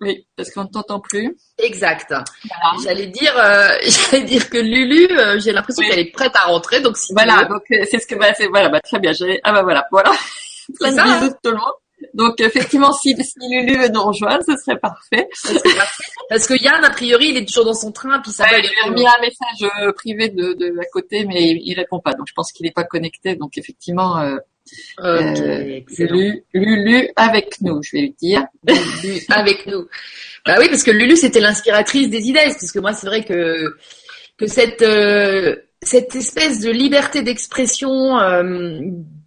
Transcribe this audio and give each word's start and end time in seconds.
Oui, 0.00 0.26
parce 0.36 0.50
qu'on 0.50 0.64
ne 0.64 0.68
t'entend 0.68 1.00
plus. 1.00 1.36
Exact. 1.58 2.12
J'allais 2.82 3.06
dire, 3.06 3.32
euh, 3.38 3.68
j'allais 4.10 4.24
dire 4.24 4.50
que 4.50 4.58
Lulu, 4.58 5.08
euh, 5.10 5.38
j'ai 5.38 5.52
l'impression 5.52 5.86
qu'elle 5.86 6.00
est 6.00 6.10
prête 6.12 6.32
à 6.34 6.46
rentrer, 6.46 6.80
donc 6.80 6.96
si 6.96 7.12
voilà, 7.12 7.44
donc 7.44 7.62
euh, 7.70 7.84
c'est 7.90 8.00
ce 8.00 8.06
que 8.06 8.16
bah, 8.16 8.34
c'est 8.36 8.48
voilà, 8.48 8.68
bah, 8.68 8.80
très 8.80 8.98
bien. 8.98 9.12
Ah 9.44 9.52
bah 9.52 9.62
voilà, 9.62 9.86
voilà. 9.90 10.12
Plein 10.78 10.92
de 10.92 10.96
bisous 10.96 11.32
hein. 11.32 11.38
tout 11.42 11.50
le 11.50 11.56
monde. 11.56 11.72
Donc 12.12 12.40
effectivement, 12.40 12.92
si, 12.92 13.16
si 13.22 13.38
Lulu 13.48 13.78
veut 13.78 13.88
nous 13.88 14.02
rejoindre, 14.02 14.42
ce 14.44 14.56
serait 14.56 14.78
parfait. 14.78 15.28
Parce 16.28 16.46
que 16.46 16.60
Yann, 16.60 16.84
a 16.84 16.90
priori, 16.90 17.28
il 17.28 17.36
est 17.36 17.46
toujours 17.46 17.64
dans 17.64 17.74
son 17.74 17.92
train, 17.92 18.20
puis 18.20 18.32
ça 18.32 18.44
ouais, 18.44 18.62
Il 18.62 18.88
a 18.88 18.90
mis 18.90 19.06
un 19.06 19.20
message 19.20 19.94
privé 19.94 20.28
de, 20.28 20.54
de 20.54 20.78
à 20.80 20.86
côté, 20.92 21.24
mais 21.24 21.42
il, 21.42 21.62
il 21.64 21.74
répond 21.74 22.00
pas. 22.00 22.12
Donc 22.12 22.26
je 22.28 22.34
pense 22.34 22.52
qu'il 22.52 22.66
n'est 22.66 22.72
pas 22.72 22.84
connecté. 22.84 23.36
Donc 23.36 23.56
effectivement, 23.56 24.18
euh, 25.00 25.34
euh, 25.36 25.80
Lulu, 26.52 27.08
avec 27.16 27.60
nous, 27.60 27.82
je 27.82 27.92
vais 27.92 28.02
lui 28.02 28.14
dire. 28.20 28.46
Lulu 28.66 29.20
avec 29.28 29.66
nous. 29.66 29.86
Bah 30.46 30.56
oui, 30.58 30.68
parce 30.68 30.82
que 30.82 30.90
Lulu 30.90 31.16
c'était 31.16 31.40
l'inspiratrice 31.40 32.08
des 32.08 32.22
idées, 32.28 32.40
parce 32.44 32.72
que 32.72 32.78
moi 32.78 32.92
c'est 32.92 33.06
vrai 33.06 33.24
que 33.24 33.74
que 34.36 34.46
cette 34.46 34.82
euh, 34.82 35.56
cette 35.82 36.14
espèce 36.14 36.60
de 36.60 36.70
liberté 36.70 37.22
d'expression 37.22 38.18
euh, 38.18 38.80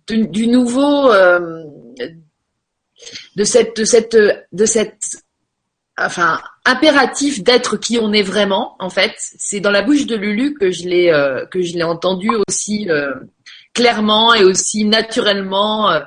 du, 0.07 0.47
nouveau 0.47 1.11
euh, 1.11 1.63
de 3.35 3.43
cette 3.43 3.77
de 3.77 3.85
cette 3.85 4.17
de 4.51 4.65
cette 4.65 5.01
enfin 5.97 6.41
impératif 6.65 7.43
d'être 7.43 7.77
qui 7.77 7.99
on 7.99 8.11
est 8.13 8.23
vraiment 8.23 8.75
en 8.79 8.89
fait 8.89 9.13
c'est 9.17 9.59
dans 9.59 9.71
la 9.71 9.81
bouche 9.81 10.05
de 10.05 10.15
Lulu 10.15 10.53
que 10.55 10.71
je 10.71 10.87
l'ai 10.87 11.11
que 11.51 11.61
je 11.61 11.73
l'ai 11.75 11.83
entendu 11.83 12.29
aussi 12.47 12.87
clairement 13.77 14.33
et 14.33 14.43
aussi 14.43 14.85
naturellement 14.85 15.91
euh, 15.91 15.99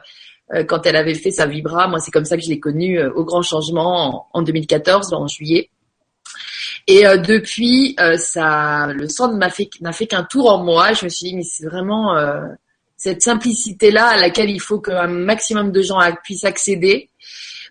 euh, 0.52 0.64
quand 0.64 0.86
elle 0.86 0.96
avait 0.96 1.14
fait 1.14 1.30
sa 1.30 1.46
vibra. 1.46 1.86
Moi, 1.86 2.00
c'est 2.00 2.10
comme 2.10 2.24
ça 2.24 2.36
que 2.36 2.42
je 2.42 2.48
l'ai 2.48 2.58
connue 2.58 2.98
euh, 2.98 3.12
au 3.14 3.24
grand 3.24 3.42
changement 3.42 4.26
en, 4.32 4.42
2014, 4.42 5.12
en 5.12 5.28
juillet. 5.28 5.70
Et 6.88 7.04
depuis, 7.04 7.94
ça, 8.16 8.88
le 8.88 9.08
sang 9.08 9.32
m'a 9.34 9.50
fait 9.50 9.68
n'a 9.80 9.92
fait 9.92 10.08
qu'un 10.08 10.24
tour 10.24 10.50
en 10.50 10.64
moi. 10.64 10.92
Je 10.92 11.04
me 11.04 11.08
suis 11.08 11.28
dit, 11.28 11.36
mais 11.36 11.44
c'est 11.44 11.66
vraiment 11.66 12.16
cette 12.96 13.22
simplicité-là 13.22 14.06
à 14.06 14.16
laquelle 14.16 14.50
il 14.50 14.60
faut 14.60 14.80
qu'un 14.80 15.06
maximum 15.06 15.70
de 15.70 15.82
gens 15.82 16.00
puissent 16.24 16.44
accéder. 16.44 17.10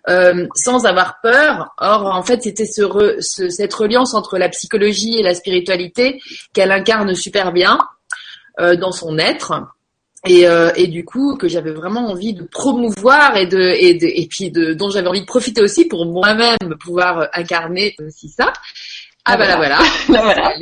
sans 0.06 0.86
avoir 0.86 1.20
peur. 1.22 1.74
Or, 1.78 2.06
en 2.06 2.22
fait, 2.22 2.42
c'était 2.44 2.64
ce, 2.64 3.50
cette 3.50 3.74
reliance 3.74 4.14
entre 4.14 4.38
la 4.38 4.48
psychologie 4.48 5.18
et 5.18 5.22
la 5.22 5.34
spiritualité 5.34 6.22
qu'elle 6.54 6.72
incarne 6.72 7.14
super 7.14 7.52
bien 7.52 7.78
dans 8.58 8.92
son 8.92 9.18
être 9.18 9.74
et, 10.26 10.46
euh, 10.46 10.70
et 10.76 10.86
du 10.86 11.04
coup 11.04 11.36
que 11.36 11.48
j'avais 11.48 11.72
vraiment 11.72 12.08
envie 12.08 12.34
de 12.34 12.42
promouvoir 12.44 13.36
et 13.36 13.46
de 13.46 13.58
et, 13.58 13.94
de, 13.94 14.06
et 14.06 14.26
puis 14.28 14.50
de 14.50 14.74
dont 14.74 14.90
j'avais 14.90 15.08
envie 15.08 15.22
de 15.22 15.26
profiter 15.26 15.62
aussi 15.62 15.86
pour 15.86 16.04
moi-même 16.04 16.58
pouvoir 16.78 17.28
incarner 17.32 17.94
aussi 18.06 18.28
ça. 18.28 18.52
Ah, 19.24 19.36
bah 19.36 19.46
là 19.48 19.56
voilà. 19.56 19.78
voilà. 20.08 20.52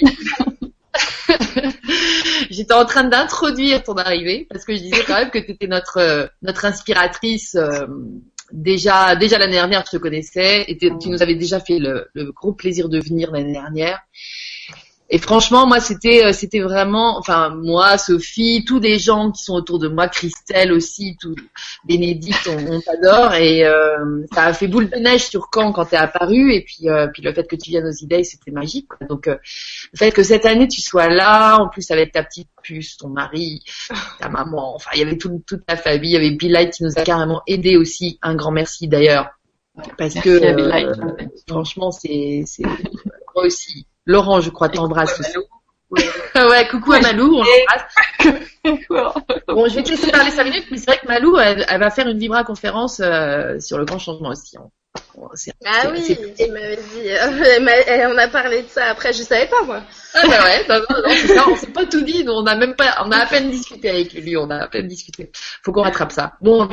J'étais 2.50 2.74
en 2.74 2.84
train 2.84 3.04
d'introduire 3.04 3.82
ton 3.82 3.94
arrivée 3.94 4.46
parce 4.48 4.64
que 4.64 4.74
je 4.74 4.80
disais 4.80 5.02
quand 5.06 5.14
même 5.14 5.30
que 5.30 5.38
tu 5.38 5.50
étais 5.52 5.66
notre 5.66 6.30
notre 6.42 6.64
inspiratrice 6.64 7.56
euh, 7.56 7.86
déjà 8.52 9.16
déjà 9.16 9.38
l'année 9.38 9.52
dernière 9.52 9.84
je 9.86 9.96
te 9.96 10.00
connaissais 10.00 10.64
et 10.68 10.78
tu 10.78 11.08
nous 11.08 11.20
avais 11.20 11.34
déjà 11.34 11.58
fait 11.58 11.80
le, 11.80 12.08
le 12.14 12.30
gros 12.30 12.52
plaisir 12.52 12.88
de 12.88 13.00
venir 13.00 13.32
l'année 13.32 13.52
dernière 13.52 14.00
et 15.10 15.18
franchement, 15.18 15.66
moi, 15.66 15.80
c'était, 15.80 16.26
euh, 16.26 16.32
c'était 16.32 16.60
vraiment, 16.60 17.18
enfin, 17.18 17.48
moi, 17.48 17.96
Sophie, 17.96 18.64
tous 18.66 18.78
les 18.78 18.98
gens 18.98 19.30
qui 19.30 19.42
sont 19.42 19.54
autour 19.54 19.78
de 19.78 19.88
moi, 19.88 20.06
Christelle 20.06 20.70
aussi, 20.70 21.16
tout, 21.18 21.34
Bénédicte, 21.84 22.46
on, 22.46 22.80
t'adore. 22.80 23.32
Et 23.34 23.64
euh, 23.64 24.26
ça 24.34 24.44
a 24.44 24.52
fait 24.52 24.68
boule 24.68 24.90
de 24.90 24.96
neige 24.96 25.28
sur 25.28 25.48
Caen 25.52 25.72
quand 25.72 25.86
t'es 25.86 25.96
apparu. 25.96 26.52
Et 26.52 26.62
puis, 26.62 26.90
euh, 26.90 27.06
puis 27.06 27.22
le 27.22 27.32
fait 27.32 27.44
que 27.48 27.56
tu 27.56 27.70
viennes 27.70 27.86
aux 27.86 28.04
idées, 28.04 28.22
c'était 28.22 28.50
magique. 28.50 28.88
Donc, 29.08 29.28
le 29.28 29.38
fait 29.96 30.10
que 30.10 30.22
cette 30.22 30.44
année 30.44 30.68
tu 30.68 30.82
sois 30.82 31.08
là, 31.08 31.56
en 31.56 31.68
plus 31.68 31.90
avec 31.90 32.12
ta 32.12 32.22
petite 32.22 32.50
puce, 32.62 32.98
ton 32.98 33.08
mari, 33.08 33.62
ta 34.20 34.28
maman, 34.28 34.74
enfin, 34.74 34.90
il 34.94 34.98
y 35.00 35.02
avait 35.02 35.16
toute 35.16 35.64
ta 35.66 35.76
famille. 35.76 36.10
Il 36.10 36.14
y 36.14 36.16
avait 36.16 36.32
Bill 36.32 36.52
Light 36.52 36.74
qui 36.74 36.84
nous 36.84 36.98
a 36.98 37.02
carrément 37.02 37.40
aidé 37.46 37.78
aussi. 37.78 38.18
Un 38.20 38.34
grand 38.34 38.52
merci 38.52 38.88
d'ailleurs. 38.88 39.30
Parce 39.96 40.14
que, 40.14 40.40
franchement, 41.46 41.92
c'est, 41.92 42.42
c'est 42.46 42.64
moi 42.64 43.46
aussi 43.46 43.86
Laurent, 44.08 44.40
je 44.40 44.48
crois, 44.48 44.70
t'embrasse 44.70 45.20
aussi. 45.20 45.36
ouais, 46.34 46.68
coucou 46.68 46.92
à 46.94 47.00
Malou, 47.00 47.34
on 47.34 47.44
l'embrasse. 47.44 49.22
bon, 49.48 49.68
je 49.68 49.74
vais 49.74 49.82
te 49.82 49.90
laisser 49.90 50.10
parler 50.10 50.30
5 50.30 50.44
minutes, 50.44 50.66
mais 50.70 50.78
c'est 50.78 50.86
vrai 50.86 50.98
que 50.98 51.06
Malou, 51.06 51.36
elle, 51.38 51.64
va 51.78 51.90
faire 51.90 52.08
une 52.08 52.18
Vibra 52.18 52.42
conférence 52.42 53.00
euh, 53.00 53.60
sur 53.60 53.76
le 53.76 53.84
grand 53.84 53.98
changement 53.98 54.30
aussi. 54.30 54.56
ah 55.66 55.90
oui, 55.92 56.16
m'avais 56.50 56.76
dit. 56.76 58.06
on 58.06 58.18
a 58.18 58.28
parlé 58.28 58.62
de 58.62 58.68
ça 58.68 58.86
après, 58.86 59.12
je 59.12 59.22
savais 59.22 59.46
pas 59.46 59.62
moi. 59.64 59.82
Ah 60.14 60.22
bah 60.26 60.42
ouais, 60.42 60.64
bah 60.66 60.80
non, 60.88 60.96
non, 60.96 61.14
c'est 61.14 61.34
ça, 61.34 61.44
on 61.46 61.56
s'est 61.56 61.66
pas 61.66 61.84
tout 61.84 62.00
dit, 62.00 62.24
on 62.26 62.46
a 62.46 62.56
même 62.56 62.76
pas, 62.76 63.02
on 63.04 63.10
a 63.10 63.18
à 63.18 63.26
peine 63.26 63.50
discuté 63.50 63.90
avec 63.90 64.14
lui, 64.14 64.38
on 64.38 64.48
a 64.48 64.56
à 64.56 64.68
peine 64.68 64.88
discuté. 64.88 65.30
Faut 65.62 65.72
qu'on 65.72 65.82
rattrape 65.82 66.12
ça. 66.12 66.32
Bon, 66.40 66.66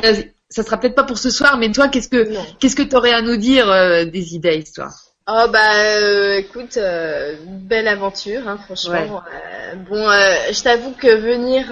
ça 0.48 0.62
sera 0.62 0.78
peut-être 0.78 0.94
pas 0.94 1.04
pour 1.04 1.18
ce 1.18 1.28
soir, 1.28 1.58
mais 1.58 1.70
toi, 1.70 1.88
qu'est-ce 1.88 2.08
que, 2.08 2.30
qu'est-ce 2.58 2.76
que 2.76 2.82
t'aurais 2.82 3.12
à 3.12 3.20
nous 3.20 3.36
dire 3.36 3.70
euh, 3.70 4.06
des 4.06 4.34
idées, 4.34 4.56
histoire 4.56 5.05
Oh 5.28 5.46
bah 5.52 5.74
euh, 5.74 6.34
écoute, 6.38 6.76
euh, 6.76 7.34
belle 7.42 7.88
aventure, 7.88 8.46
hein, 8.46 8.58
franchement. 8.58 9.24
Euh, 9.32 9.74
bon, 9.74 10.08
je 10.08 10.62
t'avoue 10.62 10.92
que 10.92 11.12
venir 11.16 11.66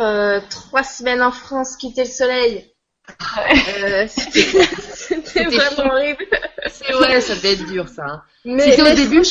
trois 0.50 0.82
semaines 0.82 1.22
en 1.22 1.30
France, 1.30 1.76
quitter 1.76 2.02
le 2.02 2.10
soleil, 2.10 2.74
c'était 4.08 5.44
vraiment 5.44 5.92
horrible. 5.92 6.26
C'est 6.66 6.94
ouais, 6.96 7.20
ça 7.20 7.36
devait 7.36 7.52
être 7.52 7.66
dur 7.66 7.86
ça. 7.88 8.04
Hein. 8.04 8.22
Mais 8.44 8.72
c'était 8.72 8.90
au 8.90 8.94
début? 8.94 9.22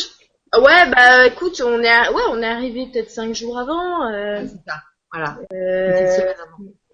Ouais, 0.58 0.90
bah 0.90 1.26
écoute, 1.28 1.62
on 1.66 1.82
est, 1.82 2.10
ouais, 2.10 2.22
on 2.30 2.42
est 2.42 2.48
arrivé 2.48 2.88
peut-être 2.94 3.10
cinq 3.12 3.36
jours 3.36 3.60
avant. 3.60 4.10
c'est 4.40 4.70
ça. 4.70 4.78
Voilà. 5.12 5.38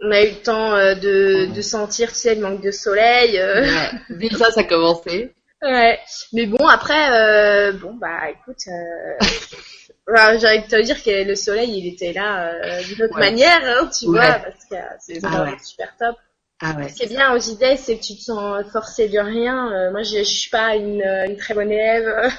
on 0.01 0.11
a 0.11 0.23
eu 0.23 0.29
le 0.31 0.41
temps 0.41 0.71
de, 0.71 1.53
de 1.53 1.61
sentir, 1.61 2.09
tu 2.09 2.15
sais, 2.15 2.33
le 2.33 2.41
manque 2.41 2.63
de 2.63 2.71
soleil. 2.71 3.39
Ouais. 3.39 4.17
Déjà, 4.17 4.49
ça 4.49 4.61
a 4.61 4.63
commencé. 4.63 5.35
Ouais, 5.61 5.99
mais 6.31 6.45
bon 6.45 6.67
après, 6.67 7.11
euh, 7.11 7.73
bon 7.73 7.93
bah 7.93 8.29
écoute, 8.29 8.61
euh, 8.67 9.17
j'ai 10.39 10.47
envie 10.47 10.61
de 10.63 10.67
te 10.67 10.81
dire 10.81 11.03
que 11.03 11.27
le 11.27 11.35
soleil 11.35 11.77
il 11.77 11.93
était 11.93 12.13
là 12.13 12.53
euh, 12.53 12.83
d'une 12.83 13.03
autre 13.03 13.19
manière, 13.19 13.59
hein, 13.63 13.89
tu 13.97 14.05
vois, 14.05 14.35
parce 14.35 14.65
que 14.69 14.75
c'est 14.99 15.19
ah 15.23 15.45
super 15.61 15.93
top. 15.97 16.15
Ah 16.61 16.75
ouais, 16.77 16.89
Ce 16.89 16.95
qui 16.95 17.03
est 17.03 17.07
bien 17.07 17.33
aux 17.33 17.39
idées, 17.39 17.75
c'est 17.77 17.97
que 17.97 18.03
tu 18.03 18.15
te 18.15 18.21
sens 18.21 18.65
forcé 18.71 19.07
de 19.07 19.19
rien. 19.19 19.71
Euh, 19.71 19.91
moi, 19.91 20.03
je, 20.03 20.17
je 20.17 20.23
suis 20.23 20.49
pas 20.49 20.75
une, 20.75 21.01
une 21.01 21.37
très 21.37 21.53
bonne 21.53 21.71
élève 21.71 22.33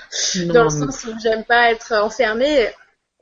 dans 0.53 0.65
le 0.65 0.71
sens 0.71 1.05
où 1.05 1.19
j'aime 1.23 1.45
pas 1.45 1.71
être 1.71 1.93
enfermée. 1.95 2.69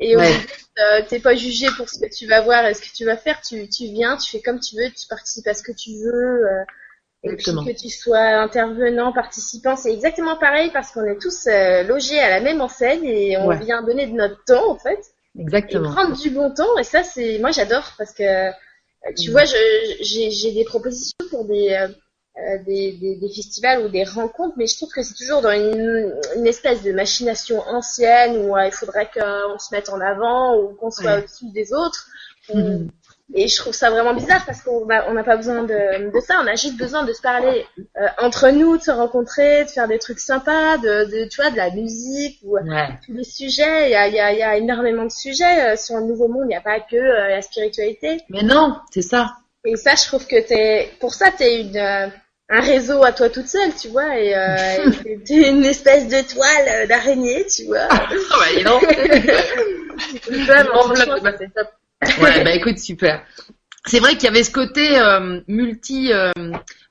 Et 0.01 0.17
au 0.17 0.21
ouais. 0.21 1.07
t'es 1.09 1.21
pas 1.21 1.37
jugé 1.37 1.67
pour 1.77 1.89
ce 1.89 2.01
que 2.01 2.13
tu 2.13 2.27
vas 2.27 2.41
voir 2.43 2.67
et 2.67 2.75
ce 2.75 2.83
que 2.83 2.93
tu 2.93 3.05
vas 3.05 3.17
faire. 3.17 3.41
Tu, 3.41 3.69
tu 3.69 3.85
viens, 3.87 4.17
tu 4.17 4.31
fais 4.31 4.43
comme 4.43 4.59
tu 4.59 4.77
veux, 4.77 4.91
tu 4.91 5.07
participes 5.09 5.47
à 5.47 5.55
ce 5.55 5.63
que 5.63 5.73
tu 5.73 5.91
veux. 6.05 6.45
Et 7.25 7.35
puis 7.35 7.45
que 7.45 7.77
tu 7.77 7.91
sois 7.91 8.41
intervenant, 8.41 9.13
participant, 9.13 9.75
c'est 9.75 9.93
exactement 9.93 10.37
pareil 10.37 10.71
parce 10.73 10.93
qu'on 10.93 11.05
est 11.05 11.21
tous 11.21 11.49
euh, 11.49 11.83
logés 11.83 12.21
à 12.21 12.31
la 12.31 12.41
même 12.41 12.61
enseigne 12.61 13.05
et 13.05 13.37
on 13.37 13.51
vient 13.57 13.83
donner 13.83 14.07
de 14.07 14.13
notre 14.13 14.43
temps 14.45 14.71
en 14.71 14.79
fait. 14.79 15.01
Exactement. 15.37 15.91
Et 15.91 15.95
prendre 15.95 16.17
du 16.17 16.31
bon 16.31 16.53
temps 16.55 16.79
et 16.79 16.85
ça 16.85 17.03
c'est, 17.03 17.39
moi 17.41 17.51
j'adore 17.51 17.93
parce 17.99 18.13
que 18.13 18.23
euh, 18.23 18.53
tu 19.17 19.31
mm. 19.31 19.33
vois, 19.33 19.45
j'ai 19.45 20.53
des 20.53 20.65
propositions 20.65 21.17
pour 21.31 21.45
des, 21.45 21.71
euh, 21.73 22.59
des, 22.65 22.93
des, 22.93 23.17
des, 23.17 23.29
festivals 23.29 23.85
ou 23.85 23.89
des 23.89 24.05
rencontres, 24.05 24.55
mais 24.57 24.69
je 24.69 24.77
trouve 24.77 24.91
que 24.91 25.03
c'est 25.03 25.15
toujours 25.15 25.43
dans 25.43 25.51
une, 25.51 26.15
une, 26.37 26.47
espèce 26.47 26.85
de 26.85 26.93
machination 26.93 27.61
ancienne 27.63 28.37
où 28.37 28.57
il 28.59 28.71
faudrait 28.71 29.11
qu'on 29.13 29.59
se 29.59 29.75
mette 29.75 29.89
en 29.89 30.01
avant 30.01 30.57
ou 30.57 30.75
qu'on 30.75 30.93
soit 30.93 31.19
au-dessus 31.19 31.51
des 31.51 31.73
autres. 31.73 32.07
Mm. 32.55 32.87
Et 33.35 33.47
je 33.47 33.57
trouve 33.57 33.75
ça 33.75 33.91
vraiment 33.91 34.15
bizarre 34.15 34.45
parce 34.47 34.63
qu'on 34.63 34.87
n'a 34.87 35.25
pas 35.25 35.37
besoin 35.37 35.63
de, 35.63 36.11
de, 36.11 36.21
ça, 36.21 36.41
on 36.43 36.47
a 36.47 36.55
juste 36.55 36.79
besoin 36.79 37.05
de 37.05 37.13
se 37.13 37.21
parler 37.21 37.67
euh, 37.79 38.07
entre 38.19 38.49
nous, 38.49 38.79
de 38.79 38.83
se 38.83 38.91
rencontrer, 38.91 39.65
de 39.65 39.69
faire 39.69 39.87
des 39.87 39.99
trucs 39.99 40.19
sympas, 40.19 40.79
de, 40.79 41.05
de 41.05 41.29
tu 41.29 41.43
vois, 41.43 41.51
de 41.51 41.57
la 41.57 41.71
musique 41.71 42.41
ou 42.43 42.57
tous 43.05 43.13
les 43.13 43.25
sujets. 43.25 43.89
Il 43.89 43.93
y 43.93 43.97
a, 43.97 44.09
y, 44.09 44.19
a, 44.19 44.33
y 44.33 44.43
a, 44.43 44.57
énormément 44.57 45.05
de 45.05 45.11
sujets 45.11 45.73
euh, 45.73 45.77
sur 45.77 45.97
le 45.97 46.05
nouveau 46.05 46.29
monde. 46.29 46.45
Il 46.45 46.49
n'y 46.49 46.57
a 46.57 46.63
pas 46.63 46.81
que 46.81 46.97
euh, 46.97 47.29
la 47.29 47.43
spiritualité. 47.43 48.23
Mais 48.31 48.43
non, 48.43 48.79
c'est 48.91 49.03
ça. 49.03 49.35
Et 49.67 49.77
ça, 49.77 49.95
je 49.95 50.07
trouve 50.07 50.27
que 50.27 50.41
t'es, 50.41 50.91
pour 50.99 51.13
ça, 51.13 51.31
t'es 51.31 51.61
une 51.61 52.11
un 52.51 52.61
réseau 52.61 53.05
à 53.05 53.13
toi 53.13 53.29
toute 53.29 53.47
seule, 53.47 53.75
tu 53.79 53.89
vois, 53.89 54.19
et 54.19 54.35
euh, 54.35 54.91
t'es 55.27 55.51
une 55.51 55.65
espèce 55.65 56.09
de 56.09 56.23
toile 56.33 56.89
d'araignée, 56.89 57.47
tu 57.47 57.67
vois. 57.67 57.89
Ah 57.91 58.09
ouais, 58.41 58.63
non. 58.63 58.81
c'est 61.39 61.53
top. 61.53 61.69
Ouais, 62.03 62.45
bah 62.45 62.55
écoute, 62.55 62.79
super. 62.79 63.25
C'est 63.87 64.01
vrai 64.01 64.15
qu'il 64.15 64.25
y 64.25 64.29
avait 64.29 64.45
ce 64.45 64.51
côté 64.51 64.99
euh, 64.99 65.41
multi. 65.49 66.13
Euh, 66.13 66.31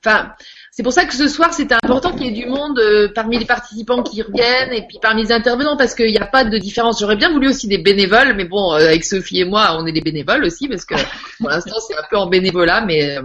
enfin, 0.04 0.32
c'est 0.72 0.82
pour 0.82 0.92
ça 0.92 1.04
que 1.04 1.14
ce 1.14 1.28
soir 1.28 1.52
c'était 1.52 1.76
important 1.82 2.12
qu'il 2.12 2.26
y 2.26 2.28
ait 2.28 2.42
du 2.42 2.46
monde 2.46 2.78
euh, 2.78 3.08
parmi 3.14 3.38
les 3.38 3.44
participants 3.44 4.02
qui 4.02 4.22
reviennent 4.22 4.72
et 4.72 4.86
puis 4.86 4.98
parmi 5.00 5.22
les 5.22 5.32
intervenants 5.32 5.76
parce 5.76 5.94
qu'il 5.94 6.10
n'y 6.10 6.18
a 6.18 6.26
pas 6.26 6.44
de 6.44 6.58
différence. 6.58 7.00
J'aurais 7.00 7.16
bien 7.16 7.30
voulu 7.30 7.48
aussi 7.48 7.68
des 7.68 7.78
bénévoles, 7.78 8.34
mais 8.34 8.46
bon, 8.46 8.72
avec 8.72 9.04
Sophie 9.04 9.40
et 9.40 9.44
moi, 9.44 9.76
on 9.78 9.86
est 9.86 9.92
des 9.92 10.00
bénévoles 10.00 10.44
aussi 10.44 10.66
parce 10.68 10.84
que 10.84 10.94
pour 11.38 11.50
l'instant 11.50 11.76
c'est 11.86 11.94
un 11.94 12.04
peu 12.10 12.16
en 12.16 12.26
bénévolat, 12.26 12.84
mais 12.84 13.18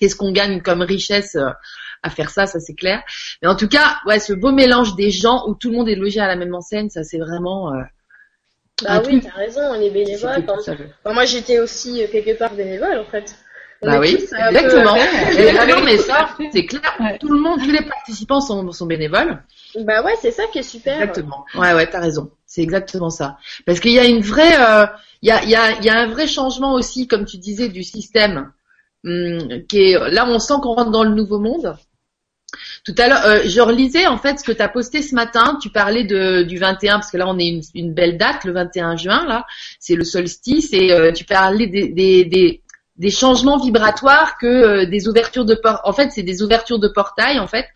qu'est-ce 0.00 0.16
qu'on 0.16 0.32
gagne 0.32 0.62
comme 0.62 0.82
richesse 0.82 1.36
à 2.02 2.10
faire 2.10 2.30
ça, 2.30 2.46
ça 2.46 2.60
c'est 2.60 2.74
clair. 2.74 3.02
Mais 3.42 3.48
en 3.48 3.56
tout 3.56 3.68
cas, 3.68 3.96
ouais, 4.06 4.18
ce 4.18 4.32
beau 4.32 4.52
mélange 4.52 4.94
des 4.94 5.10
gens 5.10 5.44
où 5.46 5.54
tout 5.54 5.70
le 5.70 5.76
monde 5.76 5.88
est 5.88 5.94
logé 5.94 6.20
à 6.20 6.26
la 6.26 6.36
même 6.36 6.54
enseigne, 6.54 6.88
ça 6.88 7.02
c'est 7.02 7.18
vraiment. 7.18 7.72
Euh, 8.82 8.86
bah 8.86 9.02
oui, 9.06 9.20
t'as 9.20 9.30
raison, 9.30 9.72
les 9.74 9.90
bénévoles. 9.90 10.44
moi, 11.04 11.24
j'étais 11.24 11.60
aussi 11.60 12.02
euh, 12.02 12.08
quelque 12.10 12.36
part 12.36 12.54
bénévole 12.54 12.98
en 12.98 13.04
fait. 13.04 13.36
bah 13.80 14.00
oui, 14.00 14.14
exactement. 14.14 14.96
Non, 15.68 15.84
mais 15.84 15.96
ça, 15.96 16.30
c'est 16.52 16.66
clair. 16.66 17.18
Tout 17.20 17.28
le 17.28 17.38
monde, 17.38 17.60
tous 17.62 17.70
les 17.70 17.84
participants 17.84 18.40
sont, 18.40 18.72
sont 18.72 18.86
bénévoles. 18.86 19.40
Bah 19.76 20.02
ouais, 20.02 20.14
c'est 20.20 20.32
ça 20.32 20.44
qui 20.52 20.58
est 20.58 20.64
super. 20.64 20.94
Exactement. 21.00 21.44
Ouais, 21.54 21.72
ouais, 21.72 21.88
t'as 21.88 22.00
raison. 22.00 22.32
C'est 22.46 22.62
exactement 22.62 23.10
ça. 23.10 23.38
Parce 23.64 23.78
qu'il 23.78 23.92
y 23.92 23.98
a 24.00 24.06
une 24.06 24.22
vraie, 24.22 24.56
euh, 24.58 24.86
il 25.22 25.28
y 25.28 25.32
a, 25.32 25.44
il 25.44 25.50
y 25.50 25.56
a, 25.56 25.78
il 25.78 25.84
y 25.84 25.88
a 25.88 25.96
un 25.96 26.08
vrai 26.08 26.26
changement 26.26 26.74
aussi, 26.74 27.06
comme 27.06 27.26
tu 27.26 27.38
disais, 27.38 27.68
du 27.68 27.84
système. 27.84 28.52
Hum, 29.04 29.62
qui 29.68 29.92
est 29.92 30.10
là, 30.10 30.26
on 30.26 30.38
sent 30.40 30.54
qu'on 30.62 30.74
rentre 30.74 30.90
dans 30.90 31.04
le 31.04 31.14
nouveau 31.14 31.38
monde. 31.38 31.76
Tout 32.84 32.94
à 32.98 33.08
l'heure, 33.08 33.24
euh, 33.24 33.40
je 33.46 33.60
relisais 33.62 34.06
en 34.06 34.18
fait 34.18 34.38
ce 34.38 34.44
que 34.44 34.52
tu 34.52 34.60
as 34.60 34.68
posté 34.68 35.00
ce 35.00 35.14
matin. 35.14 35.58
Tu 35.60 35.70
parlais 35.70 36.04
de, 36.04 36.42
du 36.42 36.58
21 36.58 36.96
parce 36.96 37.10
que 37.10 37.16
là 37.16 37.26
on 37.26 37.38
est 37.38 37.60
une, 37.74 37.94
belle 37.94 38.18
date, 38.18 38.44
le 38.44 38.52
21 38.52 38.96
juin 38.96 39.24
là, 39.26 39.46
c'est 39.80 39.94
le 39.94 40.04
solstice 40.04 40.68
et 40.72 40.92
euh, 40.92 41.10
tu 41.10 41.24
parlais 41.24 41.66
des, 41.66 41.88
des, 41.88 42.26
des, 42.26 42.62
des, 42.96 43.10
changements 43.10 43.58
vibratoires 43.58 44.36
que 44.38 44.46
euh, 44.46 44.86
des 44.86 45.08
ouvertures 45.08 45.46
de 45.46 45.54
porte. 45.54 45.80
En 45.84 45.94
fait, 45.94 46.10
c'est 46.12 46.22
des 46.22 46.42
ouvertures 46.42 46.78
de 46.78 46.88
portail 46.88 47.38
en 47.38 47.46
fait. 47.46 47.66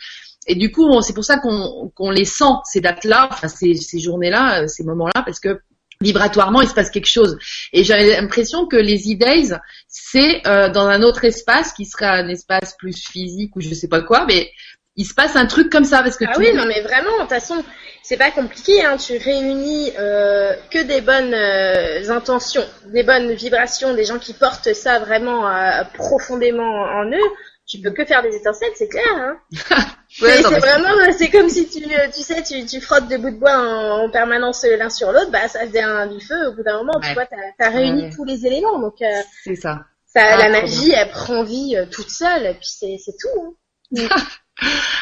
Et 0.47 0.55
du 0.55 0.71
coup, 0.71 1.01
c'est 1.01 1.15
pour 1.15 1.25
ça 1.25 1.39
qu'on 1.39 2.11
les 2.11 2.25
sent 2.25 2.45
ces 2.65 2.81
dates-là, 2.81 3.29
enfin 3.31 3.49
ces, 3.49 3.75
ces 3.75 4.01
journées-là, 4.01 4.67
ces 4.67 4.83
moments-là, 4.85 5.23
parce 5.25 5.41
que 5.41 5.61
vibratoirement 6.01 6.63
il 6.63 6.69
se 6.69 6.75
passe 6.75 6.91
quelque 6.91 7.09
chose. 7.09 7.37
Et 7.73 7.85
j'avais 7.85 8.19
l'impression 8.19 8.67
que 8.67 8.77
les 8.77 9.13
e-days, 9.13 9.55
c'est 9.89 10.41
dans 10.45 10.87
un 10.87 11.03
autre 11.03 11.27
espace 11.27 11.75
qui 11.75 11.85
serait 11.85 12.07
un 12.07 12.29
espace 12.29 12.75
plus 12.79 12.97
physique 12.97 13.57
ou 13.57 13.61
je 13.61 13.75
sais 13.75 13.89
pas 13.89 14.01
quoi, 14.01 14.25
mais 14.27 14.51
il 14.99 15.07
se 15.07 15.15
passe 15.15 15.37
un 15.37 15.47
truc 15.47 15.71
comme 15.71 15.85
ça 15.85 16.03
parce 16.03 16.17
que 16.17 16.25
ah 16.27 16.35
oui 16.39 16.53
non 16.55 16.67
mais 16.67 16.83
vraiment 16.83 17.15
de 17.15 17.21
toute 17.21 17.31
façon 17.31 17.65
c'est 18.03 18.17
pas 18.17 18.33
compliqué 18.33 18.85
hein, 18.85 18.97
tu 18.97 19.17
réunis 19.17 19.93
euh, 19.99 20.55
que 20.71 20.83
des 20.83 21.01
bonnes 21.01 21.35
euh, 21.35 22.11
intentions 22.11 22.65
des 22.87 23.05
bonnes 23.05 23.33
vibrations 23.33 23.95
des 23.95 24.05
gens 24.05 24.19
qui 24.19 24.35
portent 24.35 24.75
ça 24.75 24.99
vraiment 24.99 25.49
euh, 25.49 25.85
profondément 25.95 26.83
en 26.83 27.07
eux. 27.11 27.31
Tu 27.67 27.81
peux 27.81 27.91
que 27.91 28.07
faire 28.07 28.23
des 28.23 28.35
étincelles 28.35 28.73
c'est 28.75 28.89
clair 28.89 29.15
hein. 29.15 29.39
C'est 30.09 30.43
vraiment 30.43 30.89
c'est 31.17 31.29
comme 31.29 31.51
si 31.51 31.69
tu 31.69 31.81
tu 31.83 32.23
sais 32.23 32.43
tu, 32.43 32.65
tu 32.65 32.81
frottes 32.81 33.09
des 33.09 33.19
bouts 33.19 33.31
de 33.31 33.37
bois 33.37 33.57
en, 33.57 34.11
permanence 34.11 34.65
l'un 34.65 34.91
sur 34.91 35.13
l'autre 35.13 35.31
bah 35.31 35.47
ça 35.49 35.67
faisait 35.67 35.83
un, 35.83 36.07
du 36.07 36.19
feu 36.19 36.49
au 36.49 36.55
bout 36.55 36.63
d'un 36.63 36.79
moment 36.79 36.99
tu 37.01 37.13
vois 37.13 37.27
t'as 37.27 37.67
as 37.67 37.71
réuni 37.71 38.11
tous 38.11 38.25
les 38.25 38.47
éléments 38.47 38.81
donc 38.81 38.97
c'est 39.45 39.55
ça, 39.55 39.85
ça 40.07 40.39
la 40.39 40.49
magie 40.49 40.93
elle 40.93 41.11
prend 41.11 41.45
vie 41.45 41.77
toute 41.93 42.09
seule 42.09 42.47
et 42.47 42.55
puis 42.55 42.69
c'est 42.69 42.97
c'est 42.99 43.17
tout 43.21 43.43
hein. 43.43 43.53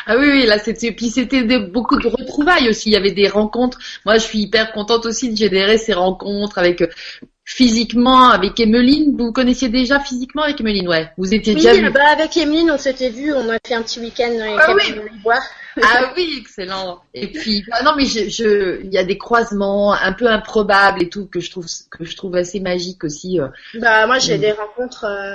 Ah 0.09 0.17
oui, 0.19 0.29
oui, 0.31 0.47
là 0.47 0.59
c'était 0.59 0.93
puis 0.93 1.11
c'était 1.11 1.43
beaucoup 1.59 1.99
de 1.99 2.07
retrouvailles 2.07 2.69
aussi. 2.69 2.91
Il 2.91 2.93
y 2.93 2.97
avait 2.97 3.13
des 3.13 3.29
rencontres. 3.29 3.79
Moi, 4.05 4.19
je 4.19 4.25
suis 4.25 4.41
hyper 4.41 4.73
contente 4.73 5.07
aussi 5.07 5.31
de 5.31 5.37
générer 5.37 5.79
ces 5.79 5.95
rencontres 5.95 6.59
avec 6.59 6.83
euh, 6.83 6.89
physiquement 7.45 8.29
avec 8.29 8.61
Emeline. 8.61 9.17
Vous 9.17 9.33
connaissiez 9.33 9.69
déjà 9.69 9.99
physiquement 9.99 10.43
avec 10.43 10.61
Emeline, 10.61 10.89
ouais. 10.89 11.11
Vous 11.17 11.33
étiez 11.33 11.55
oui, 11.55 11.63
déjà 11.63 11.91
bah 11.91 12.01
avec 12.13 12.37
Emeline, 12.37 12.71
on 12.71 12.79
s'était 12.79 13.09
vu. 13.09 13.33
On 13.33 13.49
a 13.49 13.59
fait 13.67 13.75
un 13.75 13.83
petit 13.83 13.99
week-end 14.01 14.29
dans 14.29 14.45
les, 14.45 14.57
ah 14.61 14.75
oui. 14.75 15.11
bois. 15.23 15.41
ah 15.83 16.13
oui, 16.17 16.37
excellent. 16.41 17.01
Et 17.15 17.29
puis, 17.29 17.65
bah 17.69 17.83
non, 17.83 17.93
mais 17.97 18.05
je, 18.05 18.29
je, 18.29 18.83
il 18.85 18.93
y 18.93 18.99
a 18.99 19.05
des 19.05 19.19
croisements 19.19 19.93
un 19.93 20.13
peu 20.13 20.29
improbables 20.29 21.03
et 21.03 21.09
tout 21.09 21.27
que 21.27 21.41
je 21.41 21.51
trouve 21.51 21.67
que 21.91 22.05
je 22.05 22.17
trouve 22.17 22.37
assez 22.37 22.61
magique 22.61 23.05
aussi. 23.05 23.41
Euh. 23.41 23.49
Bah 23.75 24.07
moi, 24.07 24.19
j'ai 24.19 24.37
mm. 24.37 24.41
des 24.41 24.53
rencontres. 24.53 25.05
Euh, 25.05 25.35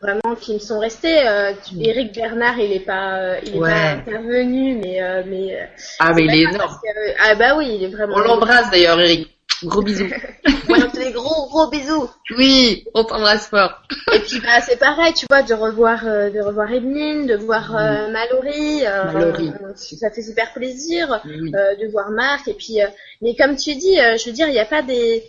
vraiment 0.00 0.34
qui 0.36 0.54
me 0.54 0.58
sont 0.58 0.78
restés. 0.78 1.26
Euh, 1.26 1.52
Eric 1.80 2.14
Bernard, 2.14 2.58
il 2.58 2.72
est 2.72 2.80
pas, 2.80 3.18
euh, 3.18 3.40
il 3.44 3.56
est 3.56 3.60
pas 3.60 3.90
intervenu, 3.90 4.76
mais 4.76 5.02
euh, 5.02 5.22
mais. 5.26 5.60
Euh, 5.60 5.66
ah 5.98 6.12
mais 6.14 6.24
il 6.24 6.34
est 6.34 6.42
énorme. 6.42 6.78
ah 7.20 7.34
bah 7.34 7.56
oui, 7.56 7.76
il 7.76 7.84
est 7.84 7.88
vraiment. 7.88 8.16
On 8.16 8.20
l'embrasse 8.20 8.70
d'ailleurs, 8.70 9.00
Eric. 9.00 9.28
Gros 9.64 9.82
bisous. 9.82 10.08
voilà, 10.66 10.86
des 10.88 11.12
gros 11.12 11.46
gros 11.48 11.70
bisous. 11.70 12.10
Oui, 12.36 12.84
on 12.94 13.04
t'embrasse 13.04 13.46
fort. 13.46 13.82
Et 14.12 14.18
puis 14.18 14.40
bah 14.40 14.60
c'est 14.60 14.78
pareil, 14.78 15.12
tu 15.14 15.24
vois, 15.30 15.42
de 15.42 15.54
revoir 15.54 16.02
de 16.04 16.40
revoir 16.40 16.72
Emeline, 16.72 17.26
de 17.26 17.36
voir 17.36 17.70
mm. 17.70 18.10
Mallory, 18.10 18.82
Mallory. 18.82 19.52
ça 19.76 20.10
fait 20.10 20.22
super 20.22 20.52
plaisir, 20.52 21.20
de 21.24 21.92
voir 21.92 22.10
Marc. 22.10 22.48
Et 22.48 22.54
puis, 22.54 22.78
mais 23.20 23.36
comme 23.36 23.54
tu 23.54 23.76
dis, 23.76 23.96
je 23.96 24.26
veux 24.26 24.32
dire, 24.32 24.48
il 24.48 24.52
n'y 24.52 24.58
a 24.58 24.64
pas 24.64 24.82
des 24.82 25.22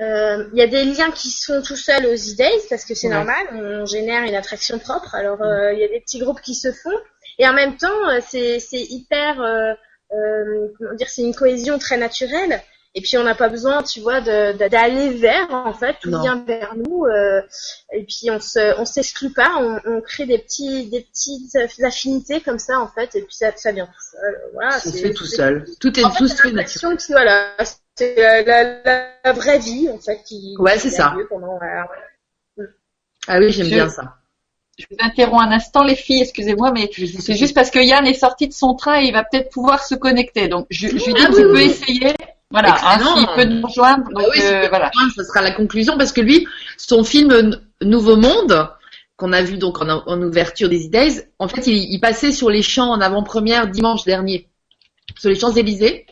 euh, 0.00 0.44
il 0.52 0.58
y 0.58 0.62
a 0.62 0.66
des 0.66 0.84
liens 0.84 1.10
qui 1.10 1.30
sont 1.30 1.60
tout 1.62 1.76
seuls 1.76 2.06
aux 2.06 2.14
e-days 2.14 2.66
parce 2.70 2.84
que 2.84 2.94
c'est 2.94 3.08
normal, 3.08 3.46
on 3.52 3.86
génère 3.86 4.22
une 4.22 4.34
attraction 4.34 4.78
propre. 4.78 5.14
Alors 5.14 5.42
euh, 5.42 5.72
il 5.72 5.80
y 5.80 5.84
a 5.84 5.88
des 5.88 6.00
petits 6.00 6.20
groupes 6.20 6.40
qui 6.40 6.54
se 6.54 6.72
font 6.72 6.96
et 7.38 7.48
en 7.48 7.52
même 7.52 7.76
temps 7.76 8.08
euh, 8.08 8.20
c'est 8.22 8.60
hyper 8.72 9.40
euh, 9.40 9.74
comment 10.78 10.94
dire 10.94 11.08
c'est 11.08 11.22
une 11.22 11.34
cohésion 11.34 11.78
très 11.78 11.96
naturelle. 11.96 12.62
Et 12.94 13.00
puis 13.00 13.18
on 13.18 13.22
n'a 13.22 13.34
pas 13.34 13.48
besoin, 13.48 13.82
tu 13.82 14.00
vois, 14.00 14.20
d'aller 14.20 15.10
vers 15.10 15.52
en 15.52 15.74
fait, 15.74 15.96
tout 16.00 16.10
vient 16.10 16.42
vers 16.46 16.74
nous. 16.74 17.06
et 17.92 18.04
puis 18.04 18.30
on 18.30 18.40
se 18.40 18.80
on 18.80 18.84
s'exclut 18.84 19.32
pas, 19.32 19.56
on, 19.58 19.78
on, 19.84 20.00
crée 20.00 20.26
des 20.26 20.38
petits 20.38 20.86
des 20.86 21.02
petites 21.02 21.54
affinités 21.84 22.40
comme 22.40 22.58
ça 22.58 22.80
en 22.80 22.88
fait, 22.88 23.14
et 23.14 23.22
puis 23.22 23.34
ça 23.34 23.52
ça 23.56 23.72
vient 23.72 23.86
tout 23.86 24.16
seul. 24.16 24.40
Voilà, 24.54 24.70
ça 24.72 24.90
se 24.90 24.96
fait 24.96 25.12
tout 25.12 25.26
seul. 25.26 25.64
Tout 25.80 26.00
est 26.00 26.04
en 26.04 26.10
tout 26.10 26.28
fait, 26.28 26.50
naturel. 26.50 26.98
Voilà, 27.10 27.54
c'est 27.98 28.44
la, 28.44 29.32
vraie 29.32 29.58
vie 29.58 29.88
en 29.90 29.98
fait 29.98 30.22
qui. 30.24 30.54
Ouais, 30.58 30.78
c'est 30.78 30.90
ça. 30.90 31.14
Ah 33.26 33.38
oui, 33.38 33.50
j'aime 33.50 33.68
bien 33.68 33.88
ça. 33.88 34.14
Je 34.78 34.86
vous 34.88 34.96
interromps 35.00 35.44
un 35.44 35.50
instant, 35.50 35.82
les 35.82 35.96
filles, 35.96 36.22
excusez-moi, 36.22 36.70
mais 36.70 36.88
c'est 36.92 37.34
juste 37.34 37.52
parce 37.52 37.70
que 37.70 37.80
Yann 37.80 38.06
est 38.06 38.14
sorti 38.14 38.46
de 38.46 38.52
son 38.52 38.74
train 38.74 39.00
et 39.00 39.06
il 39.06 39.12
va 39.12 39.24
peut-être 39.24 39.50
pouvoir 39.50 39.82
se 39.82 39.96
connecter. 39.96 40.46
Donc, 40.46 40.68
je, 40.70 40.86
je 40.86 40.92
lui 40.92 41.14
dis, 41.14 41.20
ah, 41.20 41.26
tu 41.26 41.42
peux 41.42 41.60
essayer. 41.60 42.14
Voilà, 42.50 42.76
hein, 42.82 42.98
s'il 43.00 43.26
peut 43.34 43.44
nous 43.44 43.66
rejoindre. 43.66 44.04
Donc, 44.04 44.22
ah 44.24 44.30
oui, 44.32 44.40
euh, 44.40 44.68
voilà. 44.68 44.90
Ce 45.16 45.24
sera 45.24 45.42
la 45.42 45.50
conclusion 45.50 45.98
parce 45.98 46.12
que 46.12 46.20
lui, 46.20 46.46
son 46.76 47.02
film 47.02 47.58
Nouveau 47.82 48.16
Monde, 48.16 48.70
qu'on 49.16 49.32
a 49.32 49.42
vu 49.42 49.58
donc 49.58 49.82
en, 49.82 50.22
ouverture 50.22 50.68
des 50.68 50.84
idées, 50.84 51.26
en 51.40 51.48
fait, 51.48 51.66
il, 51.66 51.92
il, 51.92 51.98
passait 51.98 52.30
sur 52.30 52.48
les 52.48 52.62
champs 52.62 52.90
en 52.90 53.00
avant-première 53.00 53.66
dimanche 53.66 54.04
dernier, 54.04 54.48
sur 55.18 55.28
les 55.28 55.38
Champs-Élysées 55.38 56.06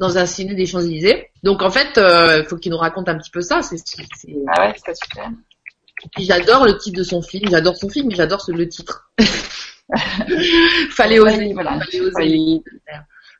dans 0.00 0.16
un 0.16 0.26
ciné 0.26 0.54
des 0.54 0.66
Champs-Élysées. 0.66 1.28
Donc 1.44 1.62
en 1.62 1.70
fait, 1.70 1.90
il 1.96 2.02
euh, 2.02 2.44
faut 2.44 2.56
qu'il 2.56 2.72
nous 2.72 2.78
raconte 2.78 3.08
un 3.08 3.18
petit 3.18 3.30
peu 3.30 3.42
ça. 3.42 3.60
C'est, 3.62 3.76
Ah 4.48 4.66
ouais, 4.66 4.74
c'est 4.84 4.96
super. 4.96 5.30
puis 6.14 6.24
j'adore 6.24 6.64
le 6.64 6.78
titre 6.78 6.98
de 6.98 7.04
son 7.04 7.20
film. 7.20 7.48
J'adore 7.50 7.76
son 7.76 7.90
film, 7.90 8.08
mais 8.08 8.14
j'adore 8.14 8.42
le 8.48 8.66
titre. 8.66 9.10
Fallait 10.90 11.20
oser. 11.20 11.52
Voilà. 11.52 11.78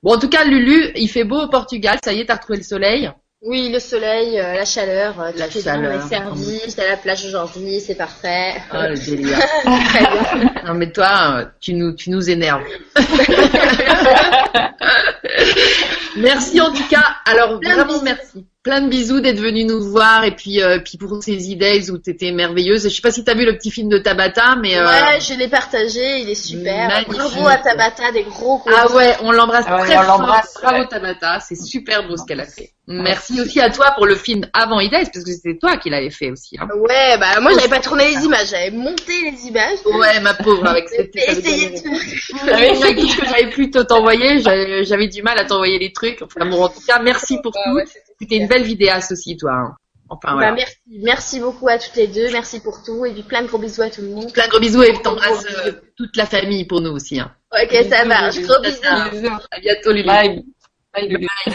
Bon, 0.02 0.14
en 0.14 0.18
tout 0.18 0.28
cas, 0.28 0.44
Lulu, 0.44 0.92
il 0.96 1.08
fait 1.08 1.24
beau 1.24 1.40
au 1.40 1.48
Portugal. 1.48 1.98
Ça 2.04 2.12
y 2.12 2.20
est, 2.20 2.26
t'as 2.26 2.36
retrouvé 2.36 2.58
le 2.58 2.64
soleil? 2.64 3.10
Oui, 3.42 3.70
le 3.72 3.78
soleil, 3.78 4.38
euh, 4.38 4.54
la 4.54 4.66
chaleur, 4.66 5.18
euh, 5.18 5.30
la 5.34 5.48
chaleur. 5.48 5.92
Bien, 5.92 6.08
servi, 6.08 6.60
à 6.76 6.88
la 6.88 6.96
plage 6.98 7.24
aujourd'hui, 7.24 7.80
c'est 7.80 7.94
parfait. 7.94 8.52
Oh, 8.70 8.82
le 8.86 8.98
délire. 8.98 9.38
non 10.66 10.74
mais 10.74 10.92
toi, 10.92 11.46
tu 11.58 11.72
nous, 11.72 11.94
tu 11.94 12.10
nous 12.10 12.28
énerves. 12.28 12.64
Merci 16.20 16.60
en 16.60 16.72
tout 16.72 16.86
cas. 16.88 17.04
Alors 17.24 17.60
vraiment 17.60 18.02
merci 18.02 18.46
plein 18.62 18.82
de 18.82 18.88
bisous 18.88 19.20
d'être 19.20 19.40
venu 19.40 19.64
nous 19.64 19.82
voir 19.82 20.24
et 20.24 20.36
puis 20.36 20.62
euh, 20.62 20.80
puis 20.80 20.98
pour 20.98 21.22
ces 21.22 21.50
idées 21.50 21.90
où 21.90 21.96
t'étais 21.96 22.30
merveilleuse. 22.30 22.84
Je 22.84 22.88
sais 22.88 23.00
pas 23.00 23.10
si 23.10 23.24
t'as 23.24 23.34
vu 23.34 23.46
le 23.46 23.56
petit 23.56 23.70
film 23.70 23.88
de 23.88 23.98
Tabata, 23.98 24.56
mais 24.56 24.76
euh, 24.76 24.84
ouais, 24.84 25.20
je 25.20 25.34
l'ai 25.34 25.48
partagé, 25.48 26.20
il 26.20 26.28
est 26.28 26.34
super. 26.34 26.88
Magnifique. 26.88 27.12
Bravo 27.14 27.48
à 27.48 27.56
Tabata, 27.56 28.12
des 28.12 28.24
gros. 28.24 28.58
gros 28.58 28.70
ah 28.76 28.92
ouais, 28.92 29.16
on 29.22 29.32
l'embrasse 29.32 29.64
ah 29.66 29.78
très 29.78 29.94
fort. 29.94 30.20
Bravo 30.62 30.84
Tabata, 30.84 31.40
c'est 31.40 31.56
super 31.56 32.06
beau 32.06 32.16
ce 32.18 32.24
qu'elle 32.26 32.40
a 32.40 32.46
fait. 32.46 32.72
Merci 32.86 33.40
aussi 33.40 33.60
à 33.60 33.70
toi 33.70 33.92
pour 33.96 34.04
le 34.04 34.16
film 34.16 34.42
avant 34.52 34.80
Idées 34.80 35.04
parce 35.12 35.24
que 35.24 35.30
c'était 35.30 35.56
toi 35.56 35.76
qui 35.76 35.90
l'avais 35.90 36.10
fait 36.10 36.30
aussi. 36.30 36.56
Hein. 36.60 36.66
Ouais, 36.76 37.16
bah 37.18 37.40
moi 37.40 37.52
j'avais 37.54 37.68
pas 37.68 37.78
tourné 37.78 38.08
les 38.08 38.24
images, 38.24 38.48
j'avais 38.50 38.72
monté 38.72 39.30
les 39.30 39.46
images. 39.46 39.78
Ouais, 39.86 40.20
ma 40.20 40.34
pauvre 40.34 40.66
avec 40.66 40.88
cette. 40.88 41.14
essayé 41.16 41.70
de. 41.70 41.76
J'avais 43.24 43.48
plus 43.50 43.70
t'envoyer, 43.70 44.40
j'avais 44.40 45.08
du 45.08 45.22
mal 45.22 45.38
à 45.38 45.44
t'envoyer 45.44 45.78
les 45.78 45.92
trucs. 45.92 46.20
Enfin 46.20 46.44
bon, 46.44 46.64
en 46.64 46.68
tout 46.68 46.80
cas, 46.86 46.98
merci 46.98 47.38
pour 47.40 47.52
tout. 47.52 47.80
C'était 48.20 48.36
une 48.36 48.48
belle 48.48 48.64
vidéaste 48.64 49.12
aussi, 49.12 49.36
toi. 49.36 49.52
Hein. 49.52 49.76
Enfin, 50.10 50.36
bah, 50.36 50.52
merci, 50.52 50.76
merci 50.88 51.40
beaucoup 51.40 51.68
à 51.68 51.78
toutes 51.78 51.94
les 51.94 52.08
deux, 52.08 52.32
merci 52.32 52.58
pour 52.58 52.82
tout, 52.82 53.06
et 53.06 53.12
puis 53.12 53.22
plein 53.22 53.42
de 53.42 53.46
gros 53.46 53.58
bisous 53.58 53.82
à 53.82 53.90
tout 53.90 54.02
le 54.02 54.08
monde. 54.08 54.32
Plein 54.32 54.46
de 54.46 54.50
gros 54.50 54.58
bisous 54.58 54.82
et 54.82 54.92
t'embrasses 55.00 55.46
euh, 55.66 55.72
toute 55.96 56.16
la 56.16 56.26
famille 56.26 56.64
pour 56.64 56.80
nous 56.80 56.90
aussi. 56.90 57.20
Hein. 57.20 57.32
Ok, 57.52 57.72
ça 57.88 58.04
marche. 58.04 58.40
Gros 58.40 58.60
bisous. 58.60 59.28
À 59.50 59.60
bientôt, 59.60 59.92
les 59.92 60.02
Bye. 60.02 60.44
Bye. 60.92 61.08
Bye. 61.16 61.54